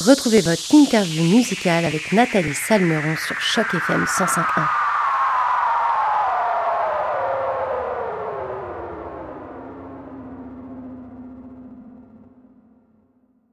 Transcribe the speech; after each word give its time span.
Retrouvez 0.00 0.40
votre 0.40 0.74
interview 0.74 1.22
musicale 1.24 1.84
avec 1.84 2.10
Nathalie 2.12 2.54
Salmeron 2.54 3.16
sur 3.16 3.38
Choc 3.38 3.66
FM 3.74 4.04
105.1. 4.04 4.64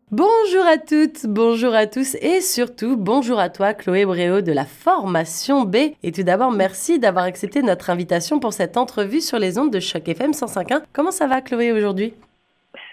Bonjour 0.09 0.65
à 0.65 0.77
toutes, 0.77 1.25
bonjour 1.25 1.75
à 1.75 1.85
tous 1.85 2.15
et 2.21 2.39
surtout 2.39 2.95
bonjour 2.95 3.39
à 3.39 3.49
toi 3.49 3.73
Chloé 3.73 4.05
Bréau 4.05 4.39
de 4.39 4.53
la 4.53 4.63
formation 4.63 5.65
B. 5.65 5.75
Et 6.01 6.13
tout 6.13 6.23
d'abord 6.23 6.51
merci 6.51 6.97
d'avoir 6.97 7.25
accepté 7.25 7.61
notre 7.61 7.89
invitation 7.89 8.39
pour 8.39 8.53
cette 8.53 8.77
entrevue 8.77 9.19
sur 9.19 9.37
les 9.37 9.59
ondes 9.59 9.73
de 9.73 9.81
Choc 9.81 10.07
FM 10.07 10.31
105.1. 10.31 10.83
Comment 10.93 11.11
ça 11.11 11.27
va 11.27 11.41
Chloé 11.41 11.73
aujourd'hui? 11.73 12.13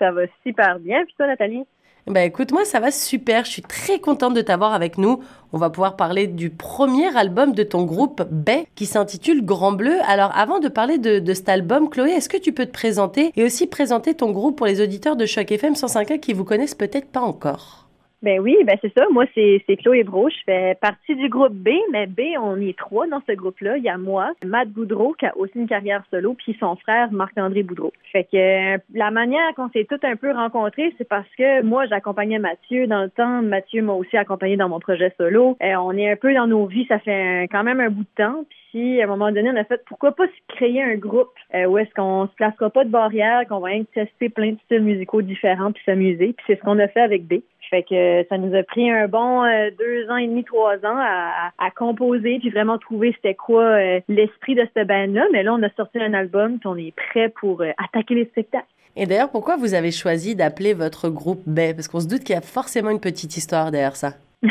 Ça 0.01 0.11
va 0.11 0.23
super 0.43 0.81
bien, 0.81 1.05
puis 1.05 1.15
toi 1.17 1.29
Nathalie? 1.29 1.65
Bah 2.07 2.23
écoute, 2.23 2.53
moi 2.53 2.67
ça 2.67 2.81
va 2.81 2.91
super, 2.91 3.47
je 3.47 3.51
suis 3.51 3.63
très 3.63 3.99
contente 3.99 4.35
de 4.35 4.43
t'avoir 4.43 4.75
avec 4.75 4.99
nous. 4.99 5.23
On 5.55 5.59
va 5.59 5.71
pouvoir 5.71 5.97
parler 5.97 6.27
du 6.27 6.51
premier 6.51 7.17
album 7.17 7.53
de 7.53 7.63
ton 7.63 7.85
groupe 7.85 8.23
Bay 8.31 8.67
qui 8.75 8.85
s'intitule 8.85 9.43
Grand 9.43 9.73
Bleu. 9.73 9.97
Alors 10.07 10.31
avant 10.37 10.59
de 10.59 10.69
parler 10.69 10.99
de, 10.99 11.33
cet 11.33 11.49
album, 11.49 11.89
Chloé, 11.89 12.11
est-ce 12.11 12.29
que 12.29 12.37
tu 12.37 12.53
peux 12.53 12.67
te 12.67 12.73
présenter 12.73 13.33
et 13.37 13.45
aussi 13.45 13.67
présenter 13.67 14.13
ton 14.13 14.33
groupe 14.33 14.57
pour 14.57 14.67
les 14.67 14.83
auditeurs 14.83 15.17
de 15.17 15.25
Choc 15.25 15.51
FM 15.51 15.73
105.1 15.73 16.21
qui 16.21 16.35
vous 16.35 16.45
connaissent 16.45 16.75
peut-être 16.75 17.09
pas 17.09 17.23
encore? 17.23 17.89
Ben 18.23 18.41
oui, 18.41 18.57
ben 18.65 18.77
c'est 18.81 18.93
ça. 18.97 19.05
Moi, 19.11 19.27
c'est, 19.35 19.63
c'est 19.67 19.77
Chloé 19.77 20.03
Bro. 20.03 20.31
Je 20.31 20.37
fais 20.47 20.77
partie 20.81 21.15
du 21.15 21.29
groupe 21.29 21.53
B, 21.53 21.71
mais 21.93 22.07
B, 22.07 22.21
on 22.41 22.59
est 22.61 22.77
trois 22.77 23.07
dans 23.07 23.21
ce 23.29 23.33
groupe-là. 23.33 23.77
Il 23.77 23.85
y 23.85 23.89
a 23.89 23.99
moi, 23.99 24.33
Matt 24.47 24.69
Boudreau, 24.71 25.15
qui 25.19 25.27
a 25.27 25.37
aussi 25.37 25.59
une 25.59 25.69
carrière 25.69 26.03
solo, 26.11 26.35
puis 26.35 26.57
son 26.59 26.77
frère, 26.77 27.13
Marc-André 27.13 27.63
Boudreau. 27.63 27.93
Fait 28.13 28.25
que 28.25 28.37
euh, 28.37 28.79
la 28.95 29.11
manière 29.11 29.55
qu'on 29.57 29.69
s'est 29.71 29.87
tout 29.89 30.01
un 30.03 30.17
peu 30.17 30.33
rencontrés, 30.33 30.95
c'est 30.97 31.09
parce 31.09 31.29
que 31.37 31.63
moi, 31.63 31.87
j'accompagnais 31.87 32.39
Mathieu 32.39 32.87
dans 32.87 33.03
le 33.03 33.11
temps. 33.11 33.43
Mathieu 33.43 33.83
m'a 33.83 33.93
aussi 33.93 34.17
accompagné 34.17 34.57
dans 34.57 34.69
mon 34.69 34.81
projet 34.81 35.13
solo. 35.19 35.57
Euh, 35.63 35.75
on 35.77 35.93
est 35.93 36.11
un 36.11 36.17
peu 36.17 36.33
dans 36.33 36.47
nos 36.47 36.67
vies, 36.67 36.87
ça 36.87 36.99
fait 36.99 37.49
quand 37.51 37.63
même 37.63 37.81
un 37.81 37.91
bout 37.91 38.05
de 38.05 38.25
temps. 38.25 38.45
Puis, 38.71 39.01
à 39.01 39.05
un 39.05 39.07
moment 39.07 39.31
donné, 39.31 39.51
on 39.51 39.57
a 39.57 39.65
fait 39.65 39.83
pourquoi 39.87 40.13
pas 40.13 40.27
se 40.27 40.55
créer 40.55 40.83
un 40.83 40.97
groupe 40.97 41.31
euh, 41.55 41.67
où 41.67 41.79
est-ce 41.79 41.93
qu'on 41.95 42.27
se 42.27 42.35
placera 42.35 42.71
pas 42.71 42.85
de 42.85 42.91
barrière, 42.91 43.47
qu'on 43.49 43.61
va 43.61 43.71
tester 43.93 44.29
plein 44.31 44.53
de 44.53 44.59
styles 44.65 44.83
musicaux 44.83 45.23
différents 45.23 45.73
puis 45.73 45.83
s'amuser. 45.85 46.35
Puis 46.37 46.45
c'est 46.47 46.57
ce 46.57 46.61
qu'on 46.63 46.79
a 46.79 46.89
fait 46.89 47.01
avec 47.01 47.27
B. 47.27 47.35
Fait 47.71 47.83
que 47.83 48.14
ça 48.29 48.39
nous 48.39 48.55
a 48.55 48.63
pris 48.63 48.91
un 48.91 49.09
bon 49.09 49.45
euh, 49.45 49.71
deux 49.79 50.11
ans 50.11 50.17
et 50.17 50.27
demi, 50.27 50.45
trois 50.45 50.77
ans 50.77 50.99
à, 50.99 51.71
composer 51.77 52.39
puis 52.39 52.51
vraiment 52.51 52.79
trouver 52.79 53.13
c'était 53.17 53.35
quoi 53.35 53.65
euh, 53.65 54.01
l'esprit 54.09 54.55
de 54.55 54.67
cette 54.75 54.87
band-là. 54.87 55.27
Mais 55.33 55.43
là, 55.43 55.55
on 55.55 55.63
a 55.63 55.71
sorti 55.71 55.99
un 55.99 56.15
album 56.15 56.59
puis 56.59 56.69
on 56.69 56.77
est 56.77 56.95
prêt 56.95 57.29
pour 57.29 57.63
euh, 57.63 57.71
attaquer 57.83 58.15
les 58.15 58.27
spectacles. 58.27 58.67
Et 58.97 59.07
d'ailleurs, 59.07 59.31
pourquoi 59.31 59.57
vous 59.57 59.75
avez 59.75 59.91
choisi 59.91 60.37
d'appeler 60.37 60.73
votre 60.73 61.09
groupe 61.09 61.43
B? 61.47 61.75
Parce 61.75 61.89
qu'on 61.89 62.01
se 62.01 62.07
doute 62.07 62.23
qu'il 62.23 62.35
y 62.35 62.39
a 62.39 62.43
forcément 62.43 62.91
une 62.91 63.01
petite 63.01 63.37
histoire 63.37 63.71
derrière 63.71 63.97
ça. 63.97 64.13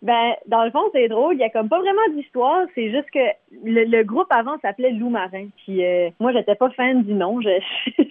Ben, 0.00 0.34
dans 0.46 0.64
le 0.64 0.70
fond, 0.70 0.84
c'est 0.92 1.08
drôle. 1.08 1.34
Il 1.34 1.40
y 1.40 1.44
a 1.44 1.50
comme 1.50 1.68
pas 1.68 1.80
vraiment 1.80 2.14
d'histoire. 2.14 2.66
C'est 2.74 2.90
juste 2.90 3.10
que 3.10 3.18
le, 3.64 4.02
groupe 4.04 4.30
avant 4.30 4.56
s'appelait 4.60 4.92
Loup 4.92 5.10
Marin. 5.10 5.48
Puis 5.64 5.84
euh, 5.84 6.10
moi, 6.20 6.32
j'étais 6.32 6.54
pas 6.54 6.70
fan 6.70 7.02
du 7.02 7.14
nom. 7.14 7.40
Je 7.40 7.48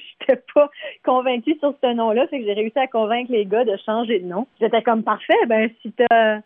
pas 0.53 0.69
convaincue 1.03 1.57
sur 1.59 1.73
ce 1.83 1.93
nom-là. 1.93 2.27
Fait 2.27 2.39
que 2.39 2.45
j'ai 2.45 2.53
réussi 2.53 2.77
à 2.79 2.87
convaincre 2.87 3.31
les 3.31 3.45
gars 3.45 3.65
de 3.65 3.75
changer 3.85 4.19
de 4.19 4.25
nom. 4.25 4.47
J'étais 4.59 4.81
comme 4.81 5.03
parfait. 5.03 5.33
Ben, 5.47 5.69
si 5.81 5.93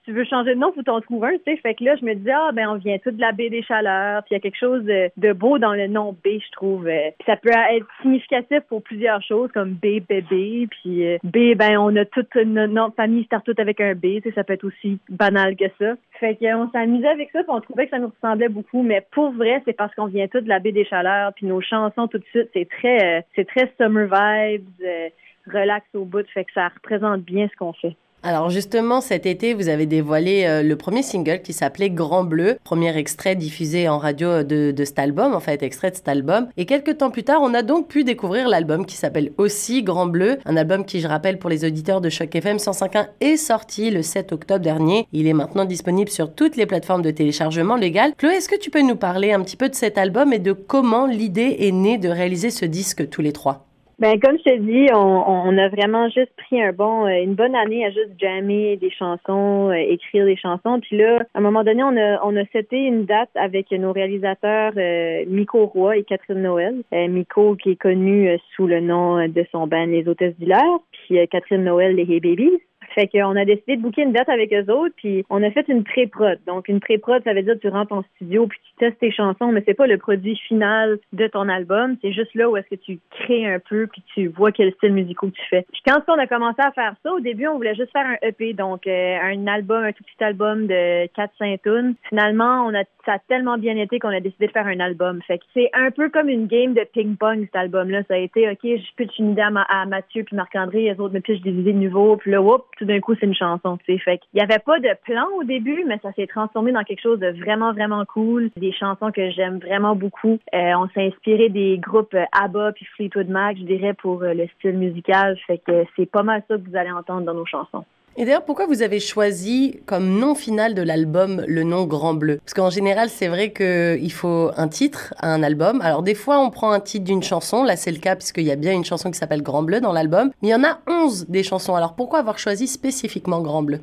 tu 0.06 0.12
veux 0.12 0.26
changer 0.26 0.56
de 0.56 0.60
nom, 0.60 0.72
faut 0.74 0.84
t'en 0.84 1.02
trouver 1.02 1.30
un. 1.30 1.38
Tu 1.38 1.56
sais. 1.56 1.58
Fait 1.58 1.76
que 1.76 1.84
là, 1.84 1.96
je 1.96 2.06
me 2.06 2.14
disais 2.16 2.34
ah 2.34 2.52
ben 2.54 2.70
on 2.70 2.76
vient 2.76 2.98
tout 3.00 3.12
de 3.12 3.22
la 3.22 3.32
baie 3.32 3.50
des 3.50 3.64
Chaleurs. 3.64 4.24
Puis 4.24 4.32
il 4.32 4.34
y 4.36 4.38
a 4.38 4.40
quelque 4.40 4.60
chose 4.60 4.84
de, 4.84 5.34
beau 5.34 5.58
dans 5.58 5.74
le 5.74 5.88
nom 5.88 6.12
B, 6.12 6.40
je 6.46 6.52
trouve. 6.52 6.88
Euh. 6.88 7.12
Puis 7.20 7.26
ça 7.26 7.38
peut 7.38 7.50
être 7.50 7.86
significatif 8.02 8.60
pour 8.70 8.82
plusieurs 8.84 9.22
choses 9.24 9.52
comme 9.54 9.72
B 9.72 10.00
bébé. 10.08 10.68
Puis 10.70 11.06
euh, 11.06 11.18
B, 11.24 11.56
ben 11.56 11.78
on 11.78 11.96
a 11.96 12.06
toute 12.06 12.36
notre 12.36 12.96
famille 12.96 13.26
start 13.26 13.48
avec 13.58 13.82
un 13.82 13.94
B. 13.94 14.02
Tu 14.02 14.22
sais, 14.24 14.32
ça 14.34 14.44
peut 14.44 14.54
être 14.54 14.66
aussi 14.66 15.00
que 15.10 15.66
ça. 15.80 15.94
Fait 16.20 16.36
qu'on 16.36 16.70
s'amusait 16.72 17.08
avec 17.08 17.32
ça, 17.32 17.40
puis 17.44 17.52
on 17.52 17.62
trouvait 17.62 17.86
que 17.86 17.92
ça 17.92 18.00
nous 18.00 18.12
ressemblait 18.22 18.50
beaucoup. 18.50 18.84
Mais 18.84 19.06
pour 19.12 19.32
vrai, 19.32 19.62
c'est 19.66 19.74
parce 19.74 19.94
qu'on 19.96 20.06
vient 20.06 20.28
tous 20.28 20.42
de 20.42 20.50
la 20.50 20.60
baie 20.60 20.72
des 20.72 20.86
Chaleurs, 20.86 21.34
puis 21.34 21.48
nos 21.48 21.62
chansons 21.62 22.08
tout 22.08 22.20
de 22.20 22.26
suite, 22.26 22.50
c'est 22.54 22.70
très, 22.70 23.20
euh, 23.20 23.22
c'est 23.36 23.48
très 23.48 23.71
summer 23.78 24.06
vibes, 24.06 24.70
euh, 24.84 25.10
relax 25.48 25.86
au 25.94 26.06
bout. 26.06 26.28
Fait 26.34 26.46
que 26.46 26.54
ça 26.54 26.70
représente 26.70 27.22
bien 27.22 27.48
ce 27.52 27.56
qu'on 27.58 27.74
fait. 27.74 27.96
Alors 28.24 28.52
justement, 28.52 29.02
cet 29.02 29.26
été, 29.26 29.56
vous 29.56 29.68
avez 29.68 29.88
dévoilé 29.88 30.46
euh, 30.46 30.62
le 30.62 30.76
premier 30.76 31.02
single 31.02 31.42
qui 31.42 31.54
s'appelait 31.54 31.90
Grand 31.90 32.24
Bleu, 32.24 32.60
premier 32.64 32.96
extrait 32.96 33.36
diffusé 33.36 33.90
en 33.90 33.98
radio 33.98 34.44
de, 34.44 34.70
de, 34.70 34.86
cet 34.86 35.00
album, 35.00 35.34
en 35.34 35.40
fait, 35.40 35.64
extrait 35.64 35.90
de 35.90 35.96
cet 35.96 36.08
album. 36.08 36.48
Et 36.56 36.68
quelques 36.68 37.00
temps 37.00 37.10
plus 37.10 37.24
tard, 37.24 37.40
on 37.42 37.56
a 37.56 37.64
donc 37.64 37.88
pu 37.88 38.04
découvrir 38.04 38.48
l'album 38.48 38.86
qui 38.86 38.96
s'appelle 38.96 39.32
aussi 39.38 39.82
Grand 39.82 40.06
Bleu, 40.06 40.38
un 40.46 40.56
album 40.56 40.86
qui, 40.86 41.02
je 41.02 41.08
rappelle, 41.08 41.40
pour 41.40 41.50
les 41.50 41.66
auditeurs 41.66 42.00
de 42.00 42.10
Choc 42.10 42.36
FM 42.36 42.58
105.1 42.58 43.08
est 43.22 43.38
sorti 43.38 43.90
le 43.90 44.04
7 44.04 44.34
octobre 44.34 44.64
dernier. 44.64 45.08
Il 45.14 45.26
est 45.26 45.34
maintenant 45.34 45.66
disponible 45.66 46.12
sur 46.12 46.32
toutes 46.32 46.58
les 46.58 46.68
plateformes 46.68 47.02
de 47.02 47.10
téléchargement 47.10 47.76
légal. 47.76 48.14
Chloé, 48.18 48.36
est-ce 48.36 48.50
que 48.50 48.60
tu 48.60 48.70
peux 48.70 48.84
nous 48.84 48.96
parler 48.96 49.32
un 49.32 49.42
petit 49.42 49.58
peu 49.58 49.68
de 49.68 49.76
cet 49.76 49.98
album 49.98 50.32
et 50.32 50.40
de 50.40 50.54
comment 50.54 51.08
l'idée 51.08 51.58
est 51.62 51.72
née 51.72 51.98
de 51.98 52.10
réaliser 52.10 52.52
ce 52.52 52.66
disque 52.66 53.10
tous 53.10 53.22
les 53.22 53.34
trois? 53.34 53.71
Ben 54.02 54.20
comme 54.20 54.36
je 54.40 54.44
te 54.44 54.58
dis, 54.58 54.88
on, 54.92 54.98
on, 54.98 55.56
a 55.60 55.70
vraiment 55.70 56.10
juste 56.10 56.32
pris 56.36 56.60
un 56.60 56.74
bon, 56.74 57.06
euh, 57.06 57.22
une 57.22 57.36
bonne 57.36 57.54
année 57.54 57.86
à 57.86 57.92
juste 57.92 58.20
jammer 58.20 58.76
des 58.78 58.90
chansons, 58.90 59.70
euh, 59.70 59.76
écrire 59.76 60.26
des 60.26 60.36
chansons. 60.36 60.80
Puis 60.82 60.98
là, 60.98 61.20
à 61.36 61.38
un 61.38 61.42
moment 61.42 61.64
donné, 61.64 61.84
on 61.84 61.96
a 61.96 62.20
on 62.24 62.36
a 62.36 62.44
une 62.72 63.06
date 63.06 63.30
avec 63.36 63.70
nos 63.70 63.92
réalisateurs 63.92 64.74
euh, 64.76 65.24
Miko 65.28 65.68
Roy 65.68 65.98
et 65.98 66.04
Catherine 66.04 66.42
Noël. 66.42 66.82
Miko 66.92 67.56
qui 67.56 67.72
est 67.72 67.76
connu 67.76 68.36
sous 68.56 68.66
le 68.66 68.80
nom 68.80 69.28
de 69.28 69.46
son 69.52 69.68
band 69.68 69.86
Les 69.86 70.08
Hôtesses 70.08 70.36
d'Hilaire, 70.40 70.80
puis 70.92 71.20
Catherine 71.28 71.64
Noël 71.64 71.96
les 71.96 72.12
Hey 72.12 72.20
Babies. 72.20 72.60
Fait 72.96 73.08
qu'on 73.08 73.36
a 73.36 73.46
décidé 73.46 73.78
de 73.78 73.82
booker 73.82 74.04
une 74.04 74.14
date 74.14 74.30
avec 74.30 74.54
eux 74.54 74.72
autres, 74.72 74.94
puis 74.98 75.26
on 75.30 75.42
a 75.44 75.52
fait 75.52 75.68
une 75.68 75.84
pré-prod. 75.84 76.40
Donc, 76.46 76.68
une 76.68 76.80
pré-prod, 76.80 77.24
ça 77.24 77.34
veut 77.34 77.42
dire 77.42 77.56
que 77.56 77.60
tu 77.60 77.70
rentres 77.70 77.94
en 77.94 78.04
studio, 78.16 78.48
puis 78.48 78.60
tu 78.64 78.86
testes 78.86 79.00
tes 79.00 79.12
chansons, 79.12 79.52
mais 79.52 79.64
c'est 79.66 79.74
pas 79.74 79.88
le 79.88 79.98
produit 79.98 80.36
final 80.48 81.00
de 81.14 81.28
ton 81.28 81.48
album. 81.50 81.98
C'est 82.02 82.12
juste 82.12 82.34
là 82.36 82.50
où 82.50 82.58
est-ce 82.58 82.68
que 82.68 82.82
tu 82.82 83.00
crées 83.12 83.46
un 83.46 83.60
peu, 83.60 83.88
puis 83.88 84.04
tu 84.14 84.28
vois 84.28 84.52
quel 84.52 84.74
style 84.74 84.94
musical 84.94 85.32
tu 85.32 85.42
fais. 85.50 85.66
Puis 85.72 85.82
quand 85.86 86.02
on 86.08 86.18
a 86.18 86.28
commencé 86.28 86.62
à 86.62 86.72
faire 86.72 86.96
ça, 87.04 87.14
au 87.14 87.20
début, 87.20 87.48
on 87.48 87.56
voulait 87.56 87.76
juste 87.76 87.92
faire 87.92 88.06
un 88.06 88.18
EP, 88.22 88.54
donc 88.54 88.88
euh, 88.88 89.18
un 89.22 89.48
album, 89.48 89.84
un 89.84 89.92
tout 89.92 90.04
petit 90.04 90.24
album 90.24 90.68
de 90.68 91.06
4-5 91.08 91.62
tunes. 91.64 91.96
Finalement, 92.10 92.66
on 92.66 92.74
a 92.74 92.84
ça 93.06 93.14
a 93.14 93.20
tellement 93.20 93.58
bien 93.58 93.78
été 93.78 94.00
qu'on 94.00 94.10
a 94.10 94.20
décidé 94.20 94.48
de 94.48 94.52
faire 94.52 94.68
un 94.68 94.80
album. 94.80 95.22
Fait 95.24 95.40
que 95.40 95.44
c'est 95.54 95.70
un 95.74 95.92
peu 95.92 96.10
comme 96.10 96.30
une 96.30 96.48
game 96.48 96.74
de 96.74 96.86
ping-pong, 96.94 97.46
cet 97.46 97.56
album-là. 97.56 98.04
Ça 98.08 98.16
a 98.16 98.18
été, 98.18 98.50
OK, 98.50 98.60
je 98.64 98.96
pitch 98.96 99.18
une 99.20 99.32
idée 99.32 99.42
à, 99.42 99.86
Mathieu 99.86 100.24
puis 100.24 100.36
Marc-André, 100.36 100.84
les 100.84 101.00
autres 101.00 101.14
me 101.14 101.20
pitchent 101.20 101.42
des 101.42 101.52
idées 101.52 101.74
de 101.74 101.80
nouveau, 101.80 102.18
puis 102.18 102.32
là, 102.32 102.42
whoop, 102.42 102.66
tout 102.82 102.88
d'un 102.88 103.00
coup, 103.00 103.14
c'est 103.20 103.28
une 103.28 103.36
chanson, 103.36 103.78
tu 103.78 103.94
sais. 103.94 104.00
Fait 104.00 104.18
qu'il 104.18 104.40
y 104.40 104.42
avait 104.42 104.58
pas 104.58 104.80
de 104.80 104.90
plan 105.06 105.28
au 105.38 105.44
début, 105.44 105.84
mais 105.86 106.00
ça 106.02 106.12
s'est 106.14 106.26
transformé 106.26 106.72
dans 106.72 106.84
quelque 106.84 107.02
chose 107.02 107.20
de 107.20 107.28
vraiment, 107.28 107.74
vraiment 107.74 108.04
cool. 108.06 108.50
Des 108.58 108.72
chansons 108.72 109.12
que 109.12 109.30
j'aime 109.30 109.60
vraiment 109.60 109.96
beaucoup. 109.96 110.40
Euh, 110.56 110.74
on 110.78 110.90
s'est 110.90 111.06
inspiré 111.06 111.50
des 111.50 111.78
groupes 111.78 112.16
euh, 112.16 112.26
ABBA 112.32 112.72
puis 112.72 112.88
Fleetwood 112.96 113.30
Mac, 113.30 113.58
je 113.58 113.66
dirais, 113.66 113.94
pour 113.94 114.24
euh, 114.24 114.34
le 114.34 114.48
style 114.58 114.80
musical. 114.80 115.38
Fait 115.46 115.60
que 115.60 115.86
c'est 115.96 116.10
pas 116.10 116.24
mal 116.24 116.42
ça 116.48 116.58
que 116.58 116.68
vous 116.68 116.76
allez 116.76 116.90
entendre 116.90 117.22
dans 117.22 117.36
nos 117.36 117.46
chansons. 117.46 117.86
Et 118.18 118.26
d'ailleurs, 118.26 118.44
pourquoi 118.44 118.66
vous 118.66 118.82
avez 118.82 119.00
choisi 119.00 119.80
comme 119.86 120.20
nom 120.20 120.36
final 120.36 120.74
de 120.74 120.82
l'album 120.82 121.46
le 121.48 121.64
nom 121.64 121.86
Grand 121.86 122.14
Bleu? 122.14 122.40
Parce 122.44 122.54
qu'en 122.54 122.70
général, 122.70 123.10
c'est 123.10 123.30
vrai 123.30 123.54
qu'il 123.54 124.12
faut 124.12 124.52
un 124.58 124.68
titre 124.68 125.14
à 125.18 125.34
un 125.34 125.42
album. 125.44 125.80
Alors 125.82 126.04
des 126.04 126.14
fois, 126.14 126.40
on 126.40 126.50
prend 126.50 126.72
un 126.72 126.82
titre 126.82 127.06
d'une 127.06 127.24
chanson. 127.24 127.64
Là, 127.64 127.78
c'est 127.78 127.92
le 127.92 128.00
cas 128.00 128.18
puisqu'il 128.18 128.44
y 128.44 128.52
a 128.52 128.58
bien 128.58 128.74
une 128.74 128.84
chanson 128.84 129.12
qui 129.12 129.18
s'appelle 129.18 129.42
Grand 129.42 129.64
Bleu 129.64 129.80
dans 129.80 129.94
l'album. 129.94 130.32
Mais 130.42 130.50
il 130.50 130.52
y 130.52 130.56
en 130.56 130.64
a 130.66 130.80
11 130.88 131.28
des 131.30 131.44
chansons. 131.44 131.74
Alors 131.74 131.94
pourquoi 131.94 132.20
avoir 132.20 132.38
choisi 132.38 132.68
spécifiquement 132.68 133.42
Grand 133.42 133.64
Bleu? 133.64 133.80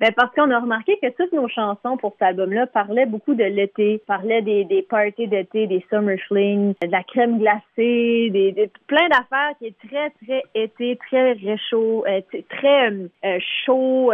Ben 0.00 0.12
parce 0.16 0.34
qu'on 0.34 0.50
a 0.50 0.58
remarqué 0.58 0.98
que 1.00 1.08
toutes 1.10 1.32
nos 1.32 1.48
chansons 1.48 1.96
pour 1.96 2.12
cet 2.12 2.22
album-là 2.22 2.66
parlaient 2.66 3.06
beaucoup 3.06 3.34
de 3.34 3.44
l'été, 3.44 4.02
parlaient 4.06 4.42
des, 4.42 4.64
des 4.64 4.82
parties 4.82 5.28
d'été, 5.28 5.66
des 5.66 5.84
summer 5.90 6.18
flings, 6.28 6.74
de 6.82 6.90
la 6.90 7.02
crème 7.02 7.38
glacée, 7.38 8.30
des, 8.30 8.70
plein 8.86 9.08
d'affaires 9.08 9.52
qui 9.58 9.66
est 9.66 9.88
très, 9.88 10.10
très 10.24 10.42
été, 10.54 10.98
très 11.08 11.32
réchaud, 11.32 12.04
euh, 12.06 12.20
très 12.48 12.90
euh, 12.90 13.08
euh, 13.24 13.38
chaud, 13.64 14.12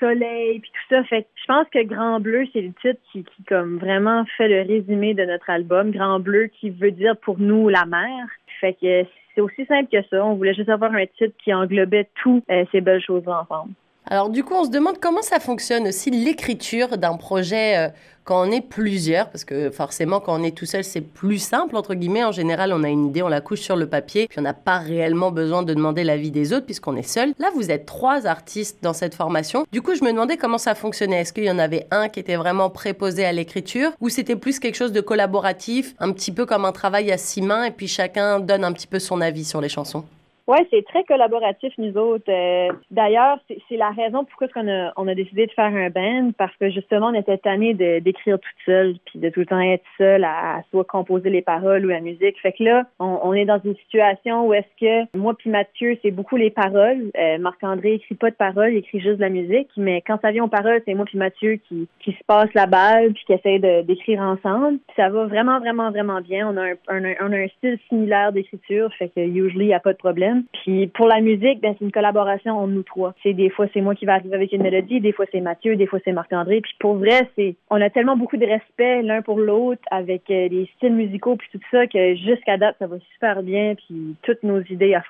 soleil, 0.00 0.60
puis 0.60 0.70
tout 0.70 0.94
ça. 0.94 1.04
Fait 1.04 1.26
je 1.34 1.44
pense 1.46 1.66
que 1.68 1.82
Grand 1.84 2.20
Bleu, 2.20 2.44
c'est 2.52 2.60
le 2.60 2.72
titre 2.80 3.00
qui, 3.10 3.24
qui 3.24 3.44
comme 3.44 3.78
vraiment 3.78 4.24
fait 4.36 4.48
le 4.48 4.62
résumé 4.62 5.14
de 5.14 5.24
notre 5.24 5.50
album. 5.50 5.90
Grand 5.90 6.20
Bleu 6.20 6.46
qui 6.46 6.70
veut 6.70 6.90
dire 6.90 7.16
pour 7.16 7.38
nous 7.38 7.68
la 7.68 7.84
mer. 7.86 8.26
Fait 8.60 8.74
que 8.74 9.04
c'est 9.34 9.40
aussi 9.40 9.64
simple 9.66 9.88
que 9.90 10.02
ça. 10.08 10.24
On 10.24 10.34
voulait 10.34 10.54
juste 10.54 10.68
avoir 10.68 10.92
un 10.94 11.06
titre 11.06 11.34
qui 11.42 11.52
englobait 11.52 12.08
toutes 12.22 12.44
ces 12.70 12.80
belles 12.80 13.02
choses 13.02 13.26
ensemble. 13.26 13.72
Alors 14.06 14.30
du 14.30 14.42
coup, 14.42 14.54
on 14.54 14.64
se 14.64 14.70
demande 14.70 14.98
comment 15.00 15.22
ça 15.22 15.38
fonctionne 15.38 15.86
aussi 15.86 16.10
l'écriture 16.10 16.98
d'un 16.98 17.16
projet 17.16 17.78
euh, 17.78 17.88
quand 18.24 18.46
on 18.46 18.50
est 18.50 18.60
plusieurs, 18.60 19.30
parce 19.30 19.44
que 19.44 19.70
forcément 19.70 20.20
quand 20.20 20.38
on 20.38 20.42
est 20.42 20.56
tout 20.56 20.66
seul, 20.66 20.84
c'est 20.84 21.00
plus 21.00 21.38
simple, 21.38 21.76
entre 21.76 21.94
guillemets. 21.94 22.24
En 22.24 22.32
général, 22.32 22.72
on 22.72 22.82
a 22.82 22.88
une 22.88 23.06
idée, 23.06 23.22
on 23.22 23.28
la 23.28 23.40
couche 23.40 23.60
sur 23.60 23.76
le 23.76 23.88
papier, 23.88 24.26
puis 24.28 24.38
on 24.38 24.42
n'a 24.42 24.54
pas 24.54 24.78
réellement 24.78 25.30
besoin 25.30 25.62
de 25.62 25.72
demander 25.72 26.02
l'avis 26.04 26.30
des 26.30 26.52
autres 26.52 26.66
puisqu'on 26.66 26.96
est 26.96 27.08
seul. 27.08 27.32
Là, 27.38 27.50
vous 27.54 27.70
êtes 27.70 27.86
trois 27.86 28.26
artistes 28.26 28.78
dans 28.82 28.92
cette 28.92 29.14
formation. 29.14 29.66
Du 29.72 29.82
coup, 29.82 29.94
je 29.94 30.02
me 30.02 30.10
demandais 30.10 30.36
comment 30.36 30.58
ça 30.58 30.74
fonctionnait. 30.74 31.20
Est-ce 31.20 31.32
qu'il 31.32 31.44
y 31.44 31.50
en 31.50 31.58
avait 31.58 31.86
un 31.90 32.08
qui 32.08 32.20
était 32.20 32.36
vraiment 32.36 32.70
préposé 32.70 33.24
à 33.24 33.32
l'écriture 33.32 33.92
ou 34.00 34.08
c'était 34.08 34.36
plus 34.36 34.58
quelque 34.58 34.76
chose 34.76 34.92
de 34.92 35.00
collaboratif, 35.00 35.94
un 36.00 36.12
petit 36.12 36.32
peu 36.32 36.44
comme 36.44 36.64
un 36.64 36.72
travail 36.72 37.12
à 37.12 37.18
six 37.18 37.40
mains 37.40 37.64
et 37.64 37.70
puis 37.70 37.88
chacun 37.88 38.40
donne 38.40 38.64
un 38.64 38.72
petit 38.72 38.88
peu 38.88 38.98
son 38.98 39.20
avis 39.20 39.44
sur 39.44 39.60
les 39.60 39.68
chansons? 39.68 40.04
Oui, 40.48 40.58
c'est 40.70 40.84
très 40.84 41.04
collaboratif, 41.04 41.72
nous 41.78 41.96
autres. 41.96 42.24
Euh, 42.28 42.72
d'ailleurs, 42.90 43.38
c'est 43.68 43.76
la 43.76 43.90
raison 43.90 44.24
pourquoi 44.24 44.48
on 44.56 44.68
a, 44.68 44.92
on 44.96 45.06
a 45.06 45.14
décidé 45.14 45.46
de 45.46 45.52
faire 45.52 45.64
un 45.64 45.90
band, 45.90 46.32
parce 46.36 46.54
que 46.56 46.70
justement, 46.70 47.08
on 47.08 47.14
était 47.14 47.38
tanné 47.38 47.74
d'écrire 47.74 48.38
toute 48.38 48.64
seule, 48.66 48.96
puis 49.06 49.18
de 49.18 49.28
tout 49.28 49.40
le 49.40 49.46
temps 49.46 49.60
être 49.60 49.84
seul 49.98 50.24
à, 50.24 50.62
soit 50.70 50.84
composer 50.84 51.30
les 51.30 51.42
paroles 51.42 51.84
ou 51.84 51.88
la 51.88 52.00
musique. 52.00 52.40
Fait 52.40 52.52
que 52.52 52.64
là, 52.64 52.84
on, 52.98 53.32
est 53.32 53.44
dans 53.44 53.60
une 53.64 53.76
situation 53.76 54.46
où 54.46 54.54
est-ce 54.54 54.80
que 54.80 55.16
moi 55.16 55.34
puis 55.34 55.50
Mathieu, 55.50 55.96
c'est 56.02 56.10
beaucoup 56.10 56.36
les 56.36 56.50
paroles. 56.50 57.10
Euh, 57.18 57.38
Marc-André 57.38 57.94
écrit 57.94 58.14
pas 58.14 58.30
de 58.30 58.36
paroles, 58.36 58.72
il 58.72 58.78
écrit 58.78 59.00
juste 59.00 59.16
de 59.16 59.22
la 59.22 59.28
musique. 59.28 59.68
Mais 59.76 60.02
quand 60.02 60.20
ça 60.20 60.32
vient 60.32 60.44
aux 60.44 60.48
paroles, 60.48 60.82
c'est 60.84 60.94
moi 60.94 61.04
puis 61.04 61.18
Mathieu 61.18 61.60
qui, 61.68 61.88
qui 62.00 62.12
se 62.12 62.24
passe 62.26 62.52
la 62.54 62.66
balle 62.66 63.12
puis 63.12 63.24
qui 63.26 63.32
essaie 63.32 63.58
d'écrire 63.84 64.20
ensemble. 64.20 64.78
ça 64.96 65.08
va 65.08 65.26
vraiment, 65.26 65.60
vraiment, 65.60 65.90
vraiment 65.90 66.20
bien. 66.20 66.48
On 66.48 66.56
a 66.56 66.72
un, 66.72 67.14
on 67.20 67.32
a 67.32 67.36
un 67.36 67.48
style 67.58 67.78
similaire 67.88 68.32
d'écriture, 68.32 68.92
fait 68.98 69.08
que 69.08 69.20
usually, 69.20 69.64
il 69.64 69.68
n'y 69.68 69.74
a 69.74 69.80
pas 69.80 69.92
de 69.92 69.98
problème. 69.98 70.31
Puis 70.52 70.86
pour 70.88 71.06
la 71.06 71.20
musique, 71.20 71.60
ben 71.60 71.74
c'est 71.78 71.84
une 71.84 71.92
collaboration 71.92 72.58
entre 72.58 72.72
nous 72.72 72.82
trois. 72.82 73.14
C'est 73.22 73.34
des 73.34 73.50
fois 73.50 73.66
c'est 73.72 73.80
moi 73.80 73.94
qui 73.94 74.06
vais 74.06 74.12
arriver 74.12 74.34
avec 74.34 74.52
une 74.52 74.62
mélodie, 74.62 75.00
des 75.00 75.12
fois 75.12 75.26
c'est 75.32 75.40
Mathieu, 75.40 75.76
des 75.76 75.86
fois 75.86 75.98
c'est 76.04 76.12
Marc-André. 76.12 76.60
Puis 76.60 76.74
pour 76.78 76.94
vrai, 76.94 77.28
c'est 77.36 77.56
on 77.70 77.80
a 77.80 77.90
tellement 77.90 78.16
beaucoup 78.16 78.36
de 78.36 78.46
respect 78.46 79.02
l'un 79.02 79.22
pour 79.22 79.38
l'autre 79.38 79.82
avec 79.90 80.30
euh, 80.30 80.48
les 80.48 80.68
styles 80.76 80.94
musicaux 80.94 81.36
puis 81.36 81.48
tout 81.52 81.60
ça 81.70 81.86
que 81.86 82.14
jusqu'à 82.14 82.56
date 82.56 82.76
ça 82.78 82.86
va 82.86 82.96
super 83.12 83.42
bien. 83.42 83.74
Puis 83.74 84.16
toutes 84.22 84.42
nos 84.42 84.60
idées 84.62 84.94
à, 84.94 85.02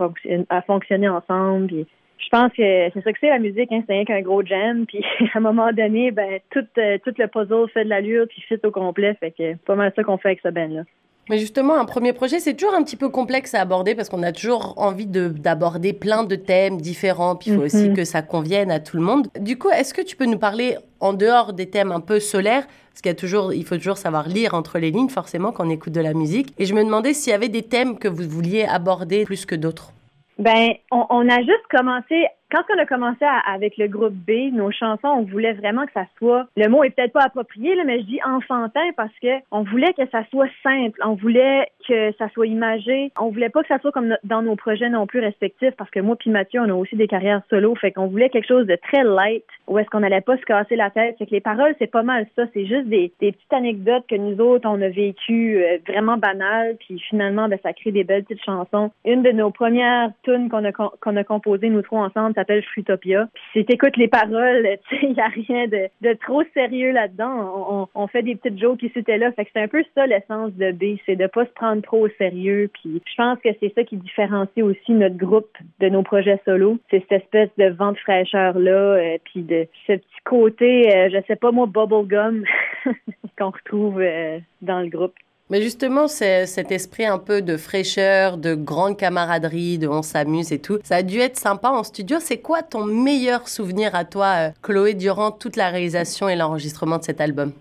à 0.48 0.62
fonctionner 0.62 1.08
ensemble. 1.08 1.66
Puis 1.66 1.86
je 2.18 2.28
pense 2.30 2.52
que 2.52 2.90
c'est 2.90 3.02
ça 3.02 3.12
que 3.12 3.18
c'est 3.20 3.28
la 3.28 3.38
musique, 3.38 3.70
hein, 3.72 3.82
c'est 3.86 3.92
rien 3.92 4.04
qu'un 4.04 4.22
gros 4.22 4.42
jam. 4.42 4.86
Puis 4.88 5.04
à 5.34 5.38
un 5.38 5.40
moment 5.40 5.72
donné, 5.72 6.10
ben 6.10 6.40
tout, 6.50 6.66
euh, 6.78 6.98
tout 7.04 7.14
le 7.18 7.26
puzzle 7.26 7.68
fait 7.72 7.84
de 7.84 7.88
l'allure 7.88 8.26
puis 8.28 8.42
fit 8.42 8.58
au 8.64 8.70
complet. 8.70 9.14
Fait 9.14 9.32
que 9.32 9.56
pas 9.56 9.74
mal 9.74 9.92
ça 9.94 10.02
qu'on 10.02 10.18
fait 10.18 10.28
avec 10.28 10.40
ce 10.42 10.48
band 10.48 10.68
là. 10.68 10.82
Mais 11.30 11.38
justement, 11.38 11.76
un 11.78 11.84
premier 11.84 12.12
projet, 12.12 12.40
c'est 12.40 12.54
toujours 12.54 12.74
un 12.74 12.82
petit 12.82 12.96
peu 12.96 13.08
complexe 13.08 13.54
à 13.54 13.60
aborder 13.60 13.94
parce 13.94 14.08
qu'on 14.08 14.22
a 14.22 14.32
toujours 14.32 14.74
envie 14.76 15.06
d'aborder 15.06 15.92
plein 15.92 16.24
de 16.24 16.34
thèmes 16.34 16.80
différents. 16.80 17.36
Puis 17.36 17.50
il 17.50 17.56
faut 17.56 17.62
aussi 17.62 17.90
mhm. 17.90 17.96
que 17.96 18.04
ça 18.04 18.22
convienne 18.22 18.70
à 18.70 18.80
tout 18.80 18.96
le 18.96 19.02
monde. 19.02 19.28
Du 19.38 19.56
coup, 19.56 19.70
est-ce 19.70 19.94
que 19.94 20.02
tu 20.02 20.16
peux 20.16 20.26
nous 20.26 20.38
parler 20.38 20.76
en 21.00 21.12
dehors 21.12 21.52
des 21.52 21.70
thèmes 21.70 21.92
un 21.92 22.00
peu 22.00 22.18
solaires 22.18 22.66
Parce 22.90 23.02
qu'il 23.02 23.10
y 23.10 23.12
a 23.12 23.16
toujours, 23.16 23.52
il 23.52 23.64
faut 23.64 23.76
toujours 23.76 23.98
savoir 23.98 24.28
lire 24.28 24.54
entre 24.54 24.78
les 24.78 24.90
lignes, 24.90 25.08
forcément, 25.08 25.52
quand 25.52 25.66
on 25.66 25.70
écoute 25.70 25.92
de 25.92 26.00
la 26.00 26.12
musique. 26.12 26.52
Et 26.58 26.66
je 26.66 26.74
me 26.74 26.82
demandais 26.82 27.14
s'il 27.14 27.30
y 27.30 27.34
avait 27.34 27.48
des 27.48 27.62
thèmes 27.62 27.98
que 27.98 28.08
vous 28.08 28.28
vouliez 28.28 28.64
aborder 28.64 29.24
plus 29.24 29.46
que 29.46 29.54
d'autres. 29.54 29.92
Ben, 30.38 30.72
on, 30.90 31.06
on, 31.10 31.28
a 31.28 31.38
juste 31.38 31.66
commencé 31.70 32.26
quand 32.52 32.62
on 32.74 32.78
a 32.78 32.84
commencé 32.84 33.24
avec 33.46 33.78
le 33.78 33.88
groupe 33.88 34.12
B, 34.12 34.52
nos 34.52 34.70
chansons, 34.70 35.08
on 35.08 35.22
voulait 35.22 35.54
vraiment 35.54 35.86
que 35.86 35.92
ça 35.94 36.04
soit, 36.18 36.46
le 36.56 36.68
mot 36.68 36.84
est 36.84 36.90
peut-être 36.90 37.14
pas 37.14 37.24
approprié, 37.24 37.74
là, 37.74 37.84
mais 37.84 38.00
je 38.00 38.04
dis 38.04 38.20
enfantin 38.24 38.90
parce 38.94 39.12
que 39.22 39.40
on 39.50 39.62
voulait 39.62 39.94
que 39.94 40.06
ça 40.12 40.22
soit 40.30 40.50
simple, 40.62 41.00
on 41.02 41.14
voulait 41.14 41.68
que 41.88 42.12
ça 42.18 42.28
soit 42.34 42.46
imagé, 42.46 43.10
on 43.18 43.30
voulait 43.30 43.48
pas 43.48 43.62
que 43.62 43.68
ça 43.68 43.78
soit 43.78 43.90
comme 43.90 44.16
dans 44.24 44.42
nos 44.42 44.54
projets 44.54 44.90
non 44.90 45.06
plus 45.06 45.20
respectifs 45.20 45.74
parce 45.78 45.90
que 45.90 46.00
moi 46.00 46.16
puis 46.16 46.30
Mathieu, 46.30 46.60
on 46.60 46.68
a 46.68 46.74
aussi 46.74 46.94
des 46.94 47.08
carrières 47.08 47.40
solo, 47.48 47.74
fait 47.74 47.90
qu'on 47.90 48.08
voulait 48.08 48.28
quelque 48.28 48.48
chose 48.48 48.66
de 48.66 48.76
très 48.76 49.02
light 49.02 49.44
où 49.66 49.78
est-ce 49.78 49.88
qu'on 49.88 50.00
n'allait 50.00 50.20
pas 50.20 50.36
se 50.36 50.42
casser 50.42 50.76
la 50.76 50.90
tête. 50.90 51.16
Fait 51.18 51.26
que 51.26 51.30
les 51.30 51.40
paroles, 51.40 51.74
c'est 51.78 51.90
pas 51.90 52.02
mal 52.02 52.26
ça, 52.36 52.44
c'est 52.52 52.66
juste 52.66 52.86
des, 52.86 53.12
petites 53.18 53.52
anecdotes 53.52 54.04
que 54.08 54.16
nous 54.16 54.38
autres, 54.40 54.68
on 54.68 54.80
a 54.82 54.88
vécues 54.88 55.62
euh, 55.62 55.78
vraiment 55.86 56.16
banales, 56.18 56.76
puis 56.80 56.98
finalement, 57.08 57.48
ben, 57.48 57.58
ça 57.62 57.72
crée 57.72 57.92
des 57.92 58.04
belles 58.04 58.24
petites 58.24 58.44
chansons. 58.44 58.90
Une 59.04 59.22
de 59.22 59.30
nos 59.30 59.50
premières 59.50 60.10
tunes 60.22 60.48
qu'on 60.48 60.64
a, 60.64 60.72
qu'on 60.72 61.16
a 61.16 61.24
composées, 61.24 61.70
nous 61.70 61.82
trois 61.82 62.04
ensemble, 62.06 62.34
s'appelle 62.42 62.62
Fruitopia. 62.64 63.28
Puis 63.32 63.42
si 63.52 63.64
t'écoutes 63.64 63.96
les 63.96 64.08
paroles, 64.08 64.78
il 65.02 65.12
y 65.12 65.20
a 65.20 65.28
rien 65.28 65.66
de, 65.68 66.14
trop 66.14 66.42
sérieux 66.54 66.92
là-dedans. 66.92 67.88
On, 67.94 68.06
fait 68.08 68.22
des 68.22 68.34
petites 68.34 68.58
jokes 68.58 68.82
ici 68.82 69.02
et 69.06 69.18
là. 69.18 69.32
Fait 69.32 69.44
que 69.44 69.50
c'est 69.54 69.62
un 69.62 69.68
peu 69.68 69.82
ça 69.94 70.06
l'essence 70.06 70.52
de 70.54 70.72
B, 70.72 70.98
c'est 71.06 71.16
de 71.16 71.26
pas 71.26 71.46
se 71.46 71.50
prendre 71.52 71.82
trop 71.82 72.06
au 72.06 72.08
sérieux. 72.18 72.70
Puis 72.74 73.00
je 73.04 73.14
pense 73.16 73.38
que 73.38 73.48
c'est 73.60 73.72
ça 73.74 73.84
qui 73.84 73.96
différencie 73.96 74.64
aussi 74.64 74.92
notre 74.92 75.16
groupe 75.16 75.56
de 75.80 75.88
nos 75.88 76.02
projets 76.02 76.40
solo. 76.44 76.78
C'est 76.90 77.04
cette 77.08 77.22
espèce 77.22 77.50
de 77.58 77.70
vent 77.70 77.92
de 77.92 77.98
fraîcheur 77.98 78.58
là, 78.58 78.70
euh, 78.70 79.18
puis 79.24 79.42
de 79.42 79.66
ce 79.86 79.92
petit 79.92 80.22
côté, 80.24 80.94
euh, 80.94 81.10
je 81.10 81.18
sais 81.26 81.36
pas 81.36 81.52
moi, 81.52 81.66
bubblegum 81.66 82.44
qu'on 83.38 83.50
retrouve 83.50 84.00
euh, 84.00 84.38
dans 84.60 84.80
le 84.80 84.88
groupe. 84.88 85.14
Mais 85.52 85.60
justement, 85.60 86.08
cet 86.08 86.72
esprit 86.72 87.04
un 87.04 87.18
peu 87.18 87.42
de 87.42 87.58
fraîcheur, 87.58 88.38
de 88.38 88.54
grande 88.54 88.96
camaraderie, 88.96 89.76
de 89.76 89.86
on 89.86 90.00
s'amuse 90.00 90.50
et 90.50 90.58
tout. 90.58 90.78
Ça 90.82 90.96
a 90.96 91.02
dû 91.02 91.18
être 91.18 91.36
sympa 91.36 91.68
en 91.68 91.84
studio. 91.84 92.16
C'est 92.20 92.38
quoi 92.38 92.62
ton 92.62 92.86
meilleur 92.86 93.46
souvenir 93.48 93.94
à 93.94 94.06
toi, 94.06 94.26
euh, 94.38 94.50
Chloé, 94.62 94.94
durant 94.94 95.30
toute 95.30 95.56
la 95.56 95.68
réalisation 95.68 96.30
et 96.30 96.36
l'enregistrement 96.36 96.96
de 96.96 97.04
cet 97.04 97.20
album? 97.20 97.52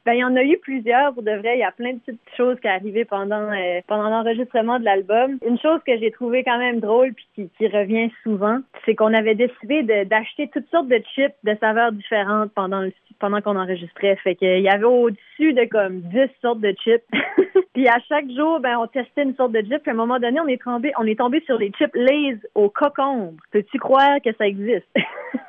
Ben, 0.08 0.14
il 0.14 0.20
y 0.20 0.24
en 0.24 0.36
a 0.36 0.42
eu 0.42 0.56
plusieurs 0.56 1.12
pour 1.12 1.22
de 1.22 1.32
vrai. 1.32 1.56
Il 1.56 1.60
y 1.60 1.64
a 1.64 1.70
plein 1.70 1.92
de 1.92 1.98
petites 1.98 2.18
choses 2.34 2.58
qui 2.60 2.66
arrivées 2.66 3.04
pendant 3.04 3.52
euh, 3.52 3.80
pendant 3.86 4.08
l'enregistrement 4.08 4.78
de 4.78 4.84
l'album. 4.86 5.36
Une 5.46 5.58
chose 5.58 5.80
que 5.86 5.98
j'ai 5.98 6.10
trouvé 6.10 6.44
quand 6.44 6.56
même 6.56 6.80
drôle 6.80 7.12
puis 7.12 7.26
qui, 7.34 7.50
qui 7.58 7.68
revient 7.68 8.10
souvent, 8.22 8.60
c'est 8.86 8.94
qu'on 8.94 9.12
avait 9.12 9.34
décidé 9.34 9.82
d'acheter 10.06 10.48
toutes 10.48 10.66
sortes 10.70 10.88
de 10.88 11.02
chips 11.14 11.34
de 11.44 11.54
saveurs 11.60 11.92
différentes 11.92 12.50
pendant 12.54 12.80
le, 12.80 12.90
pendant 13.18 13.42
qu'on 13.42 13.56
enregistrait. 13.56 14.16
Fait 14.24 14.34
qu'il 14.34 14.60
y 14.60 14.70
avait 14.70 14.84
au-dessus 14.84 15.52
de 15.52 15.66
comme 15.66 16.00
10 16.00 16.20
sortes 16.40 16.60
de 16.60 16.74
chips. 16.82 17.04
puis 17.74 17.86
à 17.86 17.98
chaque 18.08 18.30
jour, 18.30 18.60
ben 18.60 18.78
on 18.78 18.86
testait 18.86 19.24
une 19.24 19.34
sorte 19.34 19.52
de 19.52 19.60
chip. 19.60 19.82
Puis 19.82 19.90
à 19.90 19.92
un 19.92 19.96
moment 19.98 20.18
donné, 20.18 20.40
on 20.40 20.48
est 20.48 20.62
tombé 20.62 20.90
on 20.98 21.04
est 21.04 21.18
tombé 21.18 21.42
sur 21.44 21.58
les 21.58 21.70
chips 21.72 21.94
Lay's 21.94 22.38
au 22.54 22.70
cocombre. 22.70 23.34
Peux-tu 23.52 23.78
croire 23.78 24.22
que 24.24 24.32
ça 24.38 24.46
existe? 24.46 24.88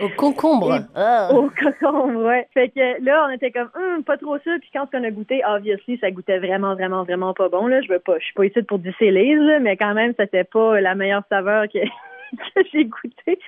Au 0.00 0.08
concombre. 0.08 0.80
Ah. 0.94 1.30
Au 1.32 1.50
concombre, 1.50 2.24
ouais. 2.24 2.48
Fait 2.52 2.68
que 2.68 3.02
là, 3.04 3.26
on 3.28 3.32
était 3.32 3.52
comme, 3.52 3.70
hum, 3.76 4.02
pas 4.02 4.16
trop 4.16 4.38
sûr. 4.38 4.54
Puis 4.60 4.70
quand 4.72 4.88
on 4.92 5.04
a 5.04 5.10
goûté, 5.10 5.42
obviously, 5.46 5.98
ça 5.98 6.10
goûtait 6.10 6.38
vraiment, 6.38 6.74
vraiment, 6.74 7.04
vraiment 7.04 7.32
pas 7.32 7.48
bon. 7.48 7.66
Là, 7.66 7.80
je 7.80 7.88
veux 7.88 8.00
pas, 8.00 8.18
je 8.18 8.24
suis 8.24 8.34
pas 8.34 8.46
ici 8.46 8.62
pour 8.62 8.78
disser 8.78 9.10
là, 9.10 9.60
mais 9.60 9.76
quand 9.76 9.94
même, 9.94 10.12
c'était 10.18 10.44
pas 10.44 10.80
la 10.80 10.94
meilleure 10.94 11.24
saveur 11.28 11.68
que, 11.68 11.78
que 12.36 12.68
j'ai 12.72 12.84
goûté. 12.84 13.38